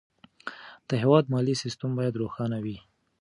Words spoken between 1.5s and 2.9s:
سیستم باید روښانه وي.